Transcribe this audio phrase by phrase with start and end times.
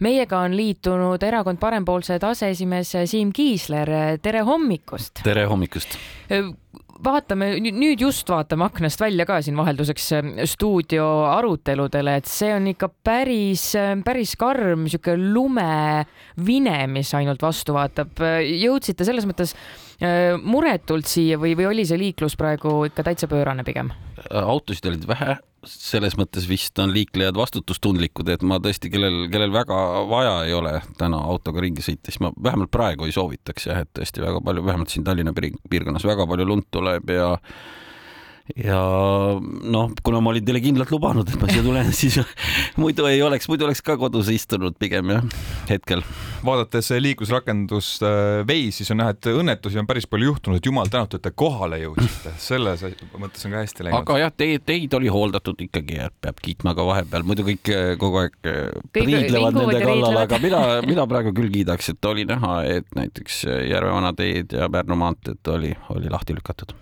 [0.00, 3.90] meiega on liitunud Erakond Parempoolsed aseesimees Siim Kiisler,
[4.22, 5.24] tere hommikust!
[5.24, 5.98] tere hommikust!
[7.04, 10.08] vaatame nüüd just vaatame aknast välja ka siin vahelduseks
[10.52, 13.70] stuudio aruteludele, et see on ikka päris,
[14.04, 18.20] päris karm sihuke lumevine, mis ainult vastu vaatab.
[18.44, 23.64] jõudsite selles mõttes äh, muretult siia või, või oli see liiklus praegu ikka täitsa pöörane
[23.66, 23.94] pigem?
[24.30, 29.80] autosid olid vähe, selles mõttes vist on liiklejad vastutustundlikud, et ma tõesti, kellel, kellel väga
[30.08, 33.92] vaja ei ole täna autoga ringi sõita, siis ma vähemalt praegu ei soovitaks jah, et
[33.96, 37.34] tõesti väga palju, vähemalt siin Tallinna piirkonnas väga palju lund tuleb ja
[38.56, 38.80] ja
[39.40, 42.18] noh, kuna ma olin teile kindlalt lubanud, et ma siia tulen, siis
[42.80, 45.24] muidu ei oleks, muidu oleks ka kodus istunud pigem jah,
[45.70, 46.02] hetkel.
[46.44, 48.04] vaadates liiklusrakendust
[48.48, 51.80] Waze, siis on näha, et õnnetusi on päris palju juhtunud, jumal tänatud, et te kohale
[51.82, 52.84] jõudsite, selles
[53.20, 54.00] mõttes on ka hästi läinud.
[54.02, 57.94] aga jah, teid, teid oli hooldatud ikkagi, et peab kiitma ka vahepeal, muidu kõik eh,
[58.00, 58.60] kogu aeg eh,
[58.96, 64.14] riidlevad nende kallal, aga mina, mina praegu küll kiidaks, et oli näha, et näiteks Järvevana
[64.16, 66.74] teed ja Pärnu maanteed oli, oli lahti lükatud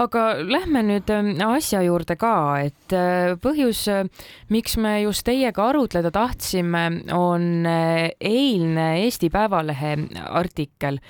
[0.00, 2.32] aga lähme nüüd ähm, asja juurde ka,
[2.66, 4.04] et äh, põhjus, äh,
[4.52, 6.84] miks me just teiega arutleda tahtsime,
[7.16, 9.96] on äh, eilne Eesti Päevalehe
[10.30, 11.00] artikkel,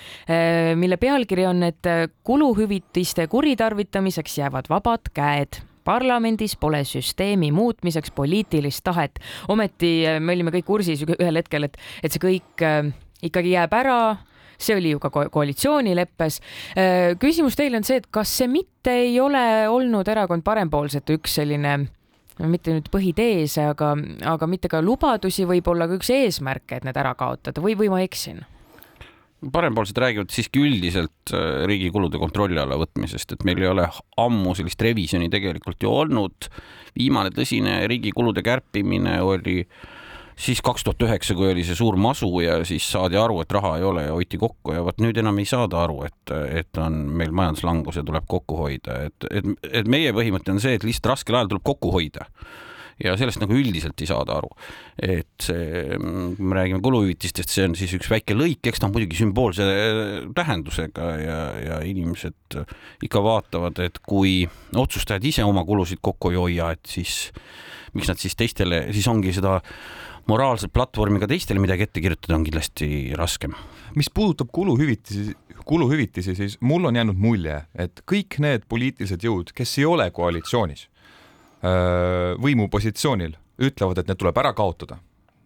[0.78, 1.86] mille pealkiri on, et
[2.24, 9.18] kuluhüvitiste kuritarvitamiseks jäävad vabad käed parlamendis pole süsteemi muutmiseks poliitilist tahet.
[9.48, 12.64] ometi me olime kõik kursis ühel hetkel, et, et see kõik
[13.26, 14.00] ikkagi jääb ära,
[14.60, 16.40] see oli ju ka koalitsioonileppes.
[16.76, 21.40] Äh, küsimus teile on see, et kas see mitte ei ole olnud erakond Parempoolsete üks
[21.40, 21.78] selline
[22.48, 23.92] mitte nüüd põhitees, aga,
[24.30, 28.00] aga mitte ka lubadusi, võib-olla ka üks eesmärke, et need ära kaotada või, või ma
[28.06, 28.44] eksin?
[29.40, 33.86] parempoolsed räägivad siiski üldiselt äh, riigi kulude kontrolli alla võtmisest, et meil ei ole
[34.20, 36.50] ammu sellist revisjoni tegelikult ju olnud.
[36.92, 39.88] viimane tõsine riigi kulude kärpimine oli äh,
[40.38, 43.76] siis kaks tuhat üheksa, kui oli see suur masu ja siis saadi aru, et raha
[43.78, 46.96] ei ole ja hoiti kokku ja vot nüüd enam ei saada aru, et, et on
[47.20, 51.14] meil majanduslangus ja tuleb kokku hoida, et, et, et meie põhimõte on see, et lihtsalt
[51.14, 52.28] raskel ajal tuleb kokku hoida
[53.00, 54.50] ja sellest nagu üldiselt ei saada aru.
[55.00, 58.94] et see, kui me räägime kuluhüvitistest, see on siis üks väike lõik, eks ta on
[58.94, 59.64] muidugi sümboolse
[60.36, 62.58] tähendusega ja, ja inimesed
[63.06, 64.44] ikka vaatavad, et kui
[64.76, 67.30] otsustajad ise oma kulusid kokku ei hoia, et siis
[67.96, 69.58] miks nad siis teistele, siis ongi seda
[70.28, 73.54] moraalset platvormi ka teistele midagi ette kirjutada on kindlasti raskem.
[73.94, 75.34] mis puudutab kuluhüvitisi,
[75.66, 80.88] kuluhüvitisi, siis mul on jäänud mulje, et kõik need poliitilised jõud, kes ei ole koalitsioonis,
[82.40, 85.00] võimupositsioonil, ütlevad, et need tuleb ära kaotada.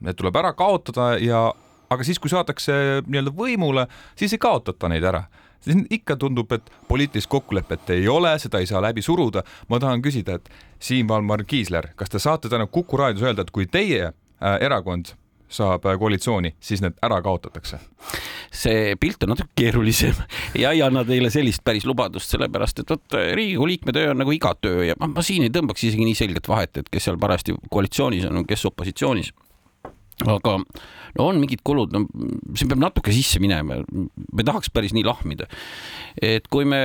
[0.05, 1.47] Need tuleb ära kaotada ja,
[1.91, 3.87] aga siis, kui saadakse nii-öelda võimule,
[4.19, 5.25] siis ei kaotata neid ära
[5.65, 9.43] siis ikka tundub, et poliitilist kokkulepet ei ole, seda ei saa läbi suruda.
[9.69, 13.51] ma tahan küsida, et Siim Valmar Kiisler, kas te saate täna Kuku raadios öelda, et
[13.51, 15.15] kui teie erakond
[15.55, 17.81] saab äh, koalitsiooni, siis need ära kaotatakse?
[18.55, 20.15] see pilt on natuke keerulisem
[20.63, 24.35] ja ei anna teile sellist päris lubadust, sellepärast et vot Riigikogu liikme töö on nagu
[24.35, 27.19] iga töö ja ma, ma siin ei tõmbaks isegi nii selget vahet, et kes seal
[27.21, 29.33] parajasti koalitsioonis on, kes opositsioonis
[30.23, 30.59] aga
[31.19, 32.05] no on mingid kulud, no
[32.55, 35.49] siin peab natuke sisse minema, me tahaks päris nii lahmida.
[36.23, 36.81] et kui me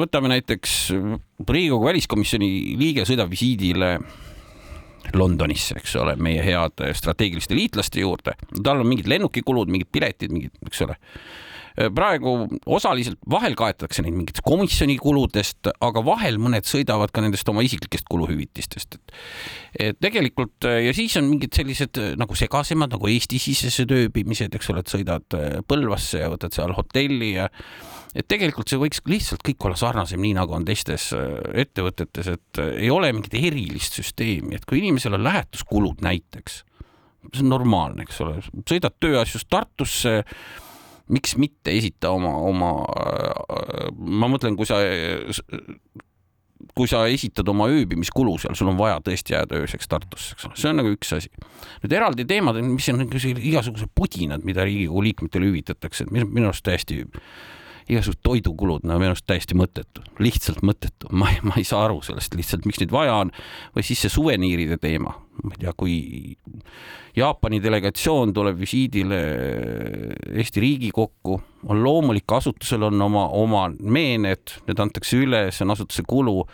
[0.00, 0.90] võtame näiteks
[1.46, 2.50] Riigikogu väliskomisjoni
[2.80, 3.94] liige sõidab visiidile
[5.18, 8.36] Londonisse, eks ole, meie heade strateegiliste liitlaste juurde.
[8.62, 10.96] tal on mingid lennukikulud, mingid piletid, mingid, eks ole.
[11.94, 12.32] praegu
[12.66, 18.08] osaliselt vahel kaetakse neid mingitest komisjoni kuludest, aga vahel mõned sõidavad ka nendest oma isiklikest
[18.10, 19.14] kuluhüvitistest, et
[19.90, 24.92] et tegelikult ja siis on mingid sellised nagu segasemad nagu Eesti-sisesed ööbimised, eks ole, et
[24.92, 25.38] sõidad
[25.70, 27.48] Põlvasse ja võtad seal hotelli ja
[28.14, 32.62] et tegelikult see võiks lihtsalt kõik olla sarnasem, nii nagu on teistes äh, ettevõtetes, et
[32.62, 36.62] äh, ei ole mingit erilist süsteemi, et kui inimesel on lähetuskulud näiteks,
[37.30, 40.20] see on normaalne, eks ole, sõidad tööasjust Tartusse
[41.10, 42.70] miks mitte esita oma, oma,
[43.02, 44.78] äh, ma mõtlen, kui sa,
[46.76, 50.58] kui sa esitad oma ööbimiskulu seal, sul on vaja tõesti jääda ööseks Tartusse, eks ole,
[50.60, 51.30] see on nagu üks asi.
[51.84, 56.66] nüüd eraldi teemad, mis on nagu igasugused pudinad, mida Riigikogu liikmetele hüvitatakse, et minu arust
[56.66, 57.02] täiesti
[57.90, 62.36] igasugused toidukulud, no minu arust täiesti mõttetu, lihtsalt mõttetu, ma, ma ei saa aru sellest
[62.38, 63.32] lihtsalt, miks neid vaja on.
[63.76, 65.94] või siis see suveniiride teema, ma ei tea, kui
[67.16, 69.20] Jaapani delegatsioon tuleb visiidile
[70.30, 71.38] Eesti Riigikokku,
[71.70, 76.44] on loomulik, asutusel on oma, oma meened, need antakse üle, see on asutuse kulu.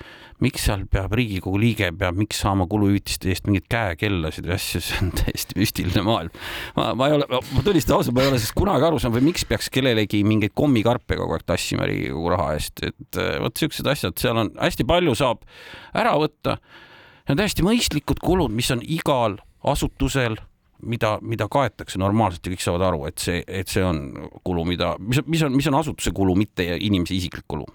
[0.45, 4.99] miks seal peab Riigikogu liige peab, miks saama kuluhüvitiste eest mingeid käekellasid ja asju, see
[5.01, 6.35] on täiesti müstiline maailm.
[6.77, 9.31] ma, ma ei ole, ma tunnistan ausalt, ma ei ole sellest kunagi aru saanud või
[9.31, 14.19] miks peaks kellelegi mingeid kommikarpe kogu aeg tassima Riigikogu raha eest, et vot siuksed asjad,
[14.21, 15.47] seal on hästi palju saab
[15.97, 16.59] ära võtta.
[17.27, 20.37] Need on täiesti mõistlikud kulud, mis on igal asutusel
[20.87, 24.93] mida, mida kaetakse normaalselt ja kõik saavad aru, et see, et see on kulu, mida,
[25.01, 27.67] mis, mis on, mis on asutuse kulu, mitte inimese isiklik kulu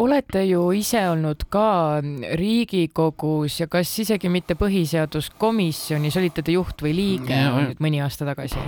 [0.00, 2.00] olete ju ise olnud ka
[2.40, 8.62] Riigikogus ja kas isegi mitte põhiseaduskomisjonis, olite te juht või liige ja, mõni aasta tagasi?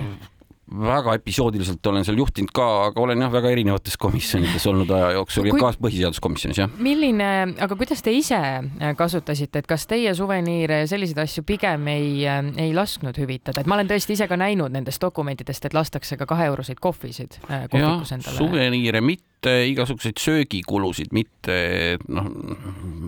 [0.71, 5.49] Väga episoodiliselt olen seal juhtinud ka, aga olen jah, väga erinevates komisjonides olnud aja jooksul
[5.49, 6.71] ja ka põhiseaduskomisjonis jah.
[6.79, 7.27] milline,
[7.61, 12.23] aga kuidas te ise äh, kasutasite, et kas teie suveniire ja selliseid asju pigem ei,
[12.29, 16.17] äh, ei lasknud hüvitada, et ma olen tõesti ise ka näinud nendest dokumentidest, et lastakse
[16.17, 18.39] ka kaheeuroseid kohvisid äh, kohvikus endale.
[18.39, 22.27] suveniire mitte mitte igasuguseid söögikulusid, mitte noh,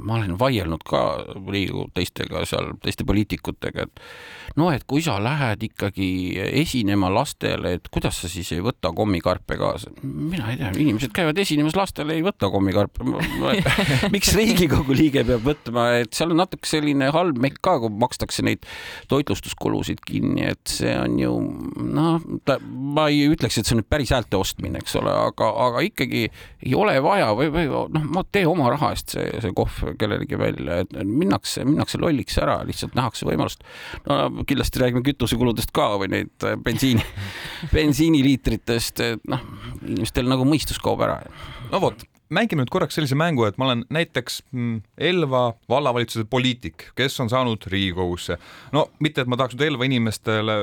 [0.03, 1.01] ma olen vaielnud ka
[1.47, 6.09] Riigikogu teistega seal, teiste poliitikutega, et no et kui sa lähed ikkagi
[6.59, 7.13] esinema
[7.45, 9.91] lastele, et kuidas sa siis ei võta kommikarpe kaasa?
[10.03, 13.05] mina ei tea, inimesed käivad esinemas lastele, ei võta kommikarpe.
[14.15, 18.45] miks Riigikogu liige peab võtma, et seal on natuke selline halb mekk ka, kui makstakse
[18.45, 18.65] neid
[19.11, 21.33] toitlustuskulusid kinni, et see on ju
[21.85, 22.19] noh,
[22.95, 26.25] ma ei ütleks, et see on nüüd päris häälte ostmine, eks ole, aga, aga ikkagi
[26.25, 30.39] ei, ole vaja või, või noh, ma tee oma raha eest see, see kohv kellelegi
[30.39, 33.63] välja, et minnakse, minnakse lolliks ära, lihtsalt nähakse võimalust.
[34.09, 37.03] no kindlasti räägime kütusekuludest ka või neid äh, bensiini,
[37.73, 39.45] bensiiniliitritest, et noh,
[39.85, 41.21] inimestel nagu mõistus kaob ära.
[41.71, 46.89] no vot mängime nüüd korraks sellise mängu, et ma olen näiteks mm, Elva vallavalitsuse poliitik,
[46.97, 48.37] kes on saanud Riigikogusse.
[48.73, 50.57] no mitte, et ma tahaks nüüd Elva inimestele,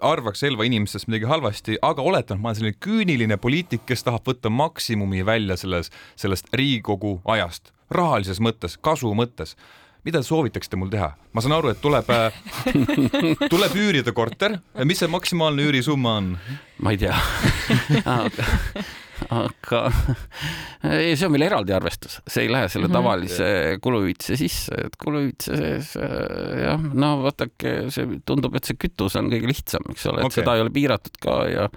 [0.00, 4.26] arvaks Elva inimestest midagi halvasti, aga oletan, et ma olen selline küüniline poliitik, kes tahab
[4.26, 9.56] võtta maksimumi välja selles, sellest Riigikogu ajast, rahalises mõttes, kasu mõttes
[10.06, 11.10] mida te soovitaksite mul teha?
[11.34, 12.10] ma saan aru, et tuleb
[13.52, 16.30] tuleb üürida korter, mis see maksimaalne üürisumma on?
[16.82, 17.16] ma ei tea
[19.32, 19.80] aga
[20.84, 22.96] ei, see on veel eraldi arvestus, see ei lähe selle mhm.
[22.98, 23.50] tavalise
[23.82, 29.50] kuluhüvitise sisse, et kuluhüvitise sees jah, no vaadake, see tundub, et see kütus on kõige
[29.50, 30.42] lihtsam, eks ole, et okay.
[30.42, 31.70] seda ei ole piiratud ka ja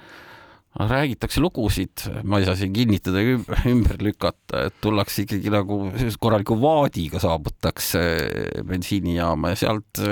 [0.87, 5.81] räägitakse lugusid, ma ei saa siin kinnitada ega ümber lükata, et tullakse ikkagi nagu
[6.21, 8.03] korraliku vaadiga saabutakse
[8.69, 10.03] bensiinijaama ja sealt,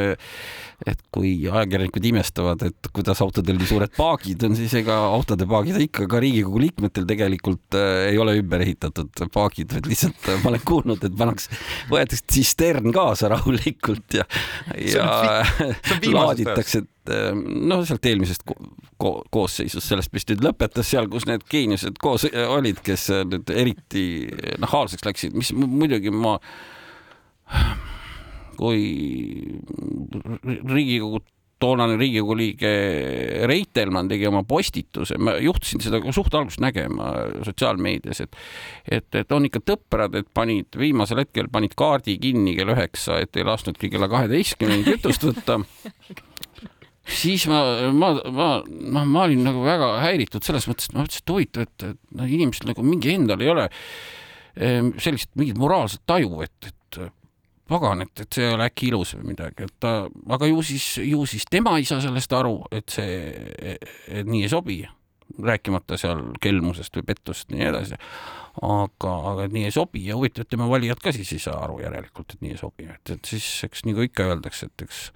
[0.85, 5.79] et kui ajakirjanikud imestavad, et kuidas autodel nii suured paagid on, siis ega autode paagid
[5.87, 10.51] ikka ka Riigikogu liikmetel tegelikult äh, ei ole ümber ehitatud paagid, vaid lihtsalt äh, ma
[10.51, 11.57] olen kuulnud, et pannakse,
[11.89, 14.27] võetakse tsistern kaasa rahulikult ja,
[14.77, 15.07] ja
[16.13, 18.57] laaditakse noh, sealt eelmisest ko
[18.97, 24.05] ko koosseisust, sellest vist nüüd lõpetas seal, kus need geeniused koos olid, kes nüüd eriti
[24.61, 26.37] nahaalseks läksid, mis muidugi ma,
[28.57, 29.59] kui
[30.67, 31.23] Riigikogu
[31.59, 32.71] toonane Riigikogu liige
[33.49, 37.11] Reitelmann tegi oma postituse, ma juhtusin seda suht algust nägema
[37.47, 38.37] sotsiaalmeedias, et
[38.99, 43.37] et, et on ikka tõprad, et panid viimasel hetkel panid kaardi kinni kell üheksa, et
[43.37, 45.61] ei lasknudki kella kaheteistkümneni kütust võtta.
[47.07, 47.61] Siis ma,
[47.95, 51.67] ma, ma, noh, ma olin nagu väga häiritud selles mõttes, et ma mõtlesin, et huvitav,
[51.67, 53.69] et, et noh, inimestel nagu mingi endal ei ole
[54.59, 56.99] ehm, sellist mingit moraalset taju, et, et
[57.69, 59.93] pagan, et, et see ei ole äkki ilus või midagi, et ta,
[60.35, 63.17] aga ju siis, ju siis tema ei saa sellest aru, et see,
[63.67, 64.81] et nii ei sobi,
[65.43, 67.97] rääkimata seal kelmusest või pettusest ja nii edasi.
[68.63, 71.81] aga, aga nii ei sobi ja huvitav, et tema valijad ka siis ei saa aru
[71.83, 75.09] järelikult, et nii ei sobi, et, et siis eks nagu ikka öeldakse, et eks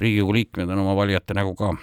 [0.00, 1.74] Riigikogu liikmed on oma valijate nägu ka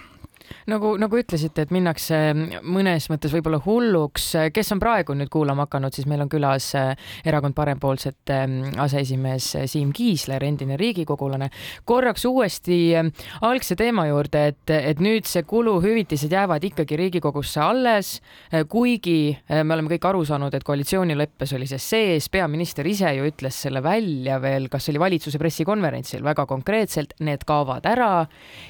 [0.70, 2.18] nagu, nagu ütlesite, et minnakse
[2.62, 4.32] mõnes mõttes võib-olla hulluks.
[4.54, 6.92] kes on praegu nüüd kuulama hakanud, siis meil on külas eh,
[7.24, 11.50] erakond Parempoolsete mm, aseesimees Siim Kiisler, endine riigikogulane.
[11.84, 13.10] korraks uuesti eh,
[13.46, 18.20] algse teema juurde, et, et nüüd see kuluhüvitised jäävad ikkagi Riigikogusse alles,
[18.52, 23.26] eh, kuigi me oleme kõik aru saanud, et koalitsioonileppes oli see sees, peaminister ise ju
[23.28, 28.26] ütles selle välja veel, kas oli valitsuse pressikonverentsil väga konkreetselt, need kaovad ära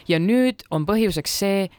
[0.08, 1.69] ja nüüd on põhjuseks see,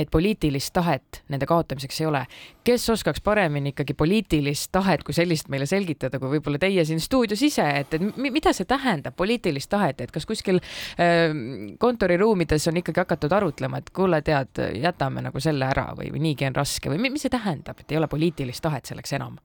[0.00, 2.24] et poliitilist tahet nende kaotamiseks ei ole.
[2.64, 7.42] kes oskaks paremini ikkagi poliitilist tahet kui sellist meile selgitada, kui võib-olla teie siin stuudios
[7.42, 11.34] ise, et, et mida see tähendab, poliitilist tahet, et kas kuskil äh,
[11.78, 16.48] kontoriruumides on ikkagi hakatud arutlema, et kuule, tead, jätame nagu selle ära või, või niigi
[16.48, 19.38] on raske või mis see tähendab, et ei ole poliitilist tahet selleks enam?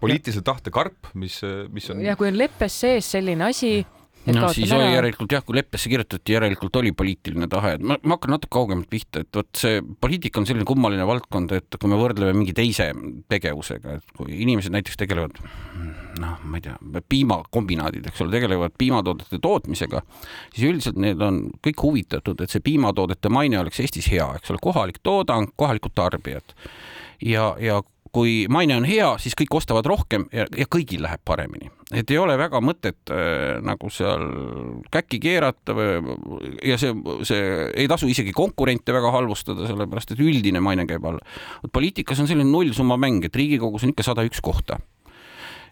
[0.00, 1.38] poliitilise tahte karp, mis,
[1.70, 2.00] mis on.
[2.02, 3.78] jah, kui on leppes sees selline asi
[4.34, 8.16] no siis oli järelikult jah, kui leppesse kirjutati, järelikult oli poliitiline tahe, et ma, ma
[8.16, 11.98] hakkan natuke kaugemalt pihta, et vot see poliitika on selline kummaline valdkond, et kui me
[12.00, 12.90] võrdleme mingi teise
[13.32, 15.40] tegevusega, et kui inimesed näiteks tegelevad
[16.20, 16.76] noh, ma ei tea,
[17.12, 20.02] piimakombinaadid, eks ole, tegelevad piimatoodete tootmisega,
[20.54, 24.62] siis üldiselt need on kõik huvitatud, et see piimatoodete maine oleks Eestis hea, eks ole,
[24.62, 26.56] kohalik toodang, kohalikud tarbijad.
[27.24, 27.80] Ja, ja
[28.16, 31.68] kui maine on hea, siis kõik ostavad rohkem ja, ja kõigil läheb paremini.
[31.92, 34.24] et ei ole väga mõtet äh, nagu seal
[34.92, 36.16] käkki keerata või
[36.64, 36.94] ja see,
[37.28, 41.20] see ei tasu isegi konkurente väga halvustada, sellepärast et üldine maine käib alla.
[41.72, 44.80] poliitikas on selline nullsumma mäng, et Riigikogus on ikka sada üks kohta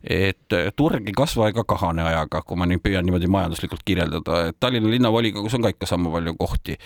[0.04, 4.48] et äh, turg ei kasva ega kahane ajaga, kui ma nüüd püüan niimoodi majanduslikult kirjeldada,
[4.50, 6.76] et Tallinna linnavolikogus on ka ikka sama palju kohti.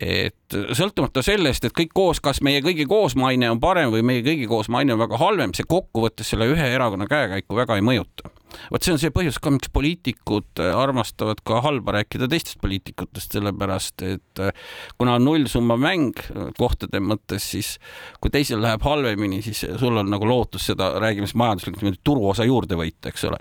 [0.00, 4.24] et sõltumata sellest, et kõik koos, kas meie kõigi koos maine on parem või meie
[4.26, 8.32] kõigi koos maine on väga halvem, see kokkuvõttes selle ühe erakonna käekäiku väga ei mõjuta
[8.72, 13.36] vot see on see põhjus ka, miks poliitikud äh, armastavad ka halba rääkida teistest poliitikutest,
[13.36, 14.52] sellepärast et äh,
[14.98, 17.74] kuna on nullsumma mäng äh, kohtade mõttes, siis
[18.22, 22.48] kui teisel läheb halvemini, siis sul on nagu lootus seda, räägime siis majanduslikult niimoodi turuosa
[22.48, 23.38] juurde võita, eks ole.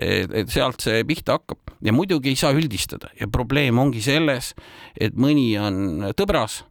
[0.00, 4.54] et sealt see pihta hakkab ja muidugi ei saa üldistada ja probleem ongi selles,
[5.00, 6.62] et mõni on tõbras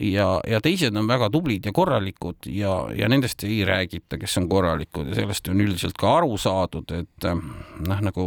[0.00, 4.48] ja, ja teised on väga tublid ja korralikud ja, ja nendest ei räägita, kes on
[4.50, 7.42] korralikud ja sellest on üldiselt ka aru saadud, et eh,
[7.88, 8.26] noh, nagu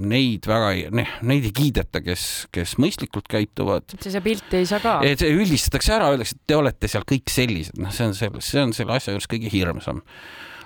[0.00, 3.96] neid väga ei, neid ei kiideta, kes, kes mõistlikult käituvad.
[3.98, 4.96] see, see pilti ei saa ka.
[5.04, 8.42] et see üldistatakse ära, öeldakse, et te olete seal kõik sellised, noh, see on selle,
[8.44, 10.00] see on selle asja juures kõige hirmsam.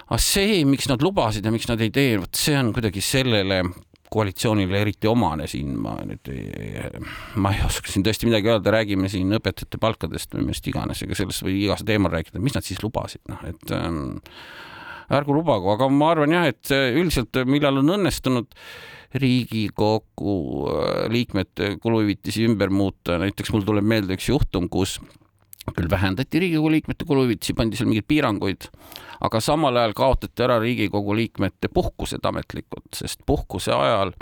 [0.07, 3.64] aga see, miks nad lubasid ja miks nad ei tee, vot see on kuidagi sellele
[4.12, 6.93] koalitsioonile eriti omane siin, ma nüüd ei,
[7.41, 11.19] ma ei oska siin tõesti midagi öelda, räägime siin õpetajate palkadest või millest iganes, ega
[11.19, 14.19] sellest võib igas teemal rääkida, mis nad siis lubasid, noh et ähm,
[15.15, 18.57] ärgu lubagu, aga ma arvan jah, et üldiselt millal on õnnestunud
[19.09, 20.33] Riigikogu
[20.69, 24.99] äh, liikmete kuluhüvitisi ümber muuta, näiteks mul tuleb meelde üks juhtum, kus
[25.76, 28.68] küll vähendati Riigikogu liikmete kuluhüvitisi, pandi seal mingeid piiranguid,
[29.25, 34.14] aga samal ajal kaotati ära Riigikogu liikmete puhkused ametlikult, sest puhkuse ajal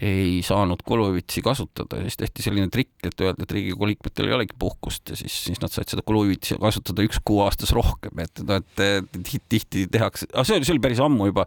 [0.00, 4.36] ei saanud kuluhüvitisi kasutada ja siis tehti selline trikk, et öeldi, et Riigikogu liikmetel ei
[4.38, 8.44] olegi puhkust ja siis, siis nad said seda kuluhüvitisi kasutada üks kuu aastas rohkem, et,
[8.56, 9.18] et, et
[9.52, 11.46] tihti tehakse, aga see oli, see oli päris ammu juba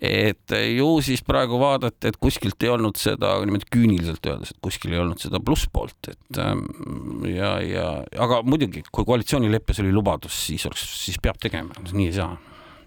[0.00, 4.94] et ju siis praegu vaadati, et kuskilt ei olnud seda niimoodi küüniliselt öeldes, et kuskil
[4.94, 6.66] ei olnud seda plusspoolt, et ähm,
[7.28, 7.86] ja, ja
[8.24, 12.36] aga muidugi, kui koalitsioonileppes oli lubadus, siis oleks, siis peab tegema, nii ei saa.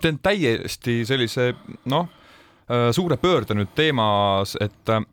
[0.02, 1.52] teen täiesti sellise
[1.92, 2.10] noh,
[2.70, 5.06] äh, suure pöörde nüüd teemas, et äh,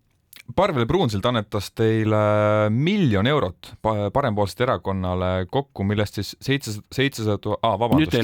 [0.57, 2.21] Parvel Pruunsild annetas teile
[2.71, 3.73] miljon eurot
[4.13, 8.17] parempoolsete erakonnale kokku, millest siis seitsesada, seitsesada tuhat, vabandust,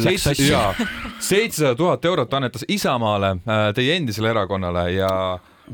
[1.20, 5.12] seitsesada tuhat eurot annetas Isamaale, äh, teie endisele erakonnale ja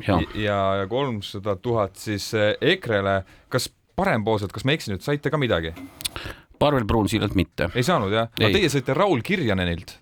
[0.06, 3.22] ja, ja kolmsada tuhat siis äh, EKRE-le.
[3.48, 5.74] kas parempoolsed, kas ma eksin nüüd, saite ka midagi?
[6.58, 7.70] Parvel Pruunsillalt mitte.
[7.74, 8.30] ei saanud jah?
[8.40, 9.98] aga teie saite Raul Kirjanenilt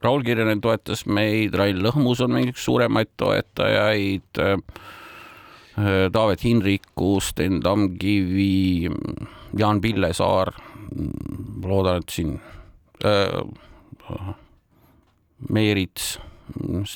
[0.00, 4.56] Raul Kirjanen toetas meid, Rain Lõhmus on meil üks suuremaid toetajaid Äh,
[6.12, 8.90] Taavet Hinrikus, Sten Tamkivi,
[9.58, 10.52] Jaan Pillesaar.
[11.64, 12.40] loodan, et siin
[13.04, 14.34] äh,
[15.48, 16.18] Meerits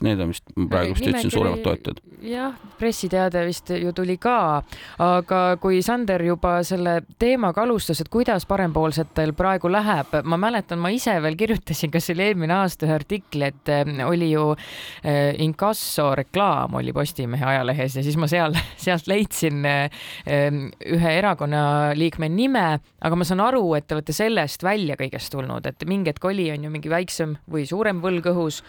[0.04, 2.00] need on vist, praegu vist ütlesin suuremad toetajad.
[2.24, 4.62] jah, pressiteade vist ju tuli ka,
[5.02, 10.92] aga kui Sander juba selle teemaga alustas, et kuidas parempoolsetel praegu läheb, ma mäletan, ma
[10.94, 15.34] ise veel kirjutasin, kas see oli eelmine aasta ühe artikli, et eh, oli ju äh,
[15.44, 22.28] inkasso reklaam oli Postimehe ajalehes ja siis ma seal, sealt leidsin äh, ühe erakonna liikme
[22.32, 22.66] nime,
[23.04, 26.48] aga ma saan aru, et te olete sellest välja kõigest tulnud, et mingi hetk oli,
[26.54, 28.62] on ju mingi väiksem või suurem võlg õhus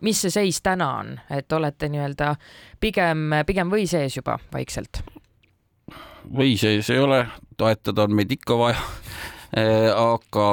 [0.00, 2.34] mis see seis täna on, et olete nii-öelda
[2.80, 5.02] pigem, pigem või sees juba vaikselt?
[6.24, 8.80] või sees ei ole, toetada on meid ikka vaja
[10.14, 10.48] aga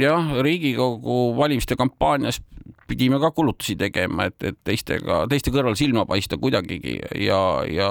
[0.00, 2.42] jah, Riigikogu valimiste kampaanias
[2.88, 7.90] pidime ka kulutusi tegema, et, et teistega, teiste kõrval silma paista kuidagigi ja, ja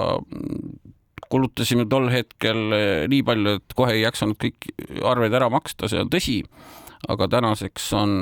[1.29, 2.73] kulutasime tol hetkel
[3.11, 4.69] nii palju, et kohe ei jaksanud kõik
[5.05, 6.39] arved ära maksta, see on tõsi
[7.07, 8.13] aga tänaseks on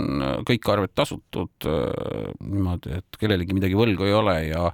[0.47, 4.69] kõik arved tasutud äh, niimoodi, et kellelegi midagi võlgu ei ole ja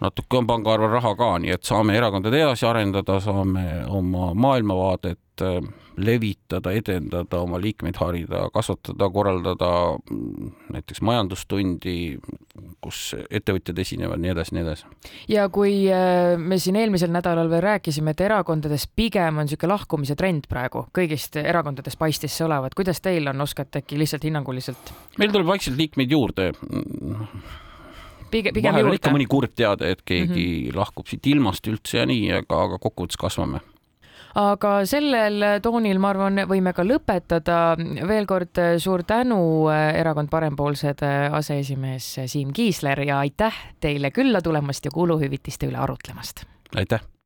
[0.00, 5.60] natuke on pangaarvel raha ka, nii et saame erakonda edasi arendada, saame oma maailmavaadet äh,
[5.96, 11.96] levitada, edendada, oma liikmeid harida, kasvatada, korraldada mm, näiteks majandustundi,
[12.84, 14.92] kus ettevõtjad esinevad, nii edasi, nii edasi.
[15.32, 20.16] ja kui äh, me siin eelmisel nädalal veel rääkisime, et erakondades pigem on niisugune lahkumise
[20.18, 24.92] trend praegu, kõigist erakondadest paistis see olevat, kuidas teil on, oskate äkki lihtsalt hinnanguliselt?
[25.16, 26.52] meil tuleb vaikselt liikmeid juurde
[28.30, 30.76] pigem, pigem vahel on ikka mõni kurb teade, et keegi mm -hmm.
[30.76, 33.60] lahkub siit ilmast üldse ja nii, aga, aga kokkuvõttes kasvame
[34.36, 37.58] aga sellel toonil, ma arvan, võime ka lõpetada.
[38.08, 41.02] veel kord suur tänu, Erakond Parempoolsed
[41.32, 46.44] aseesimees Siim Kiisler ja aitäh teile külla tulemast ja kuluhüvitiste üle arutlemast.
[46.76, 47.00] aitäh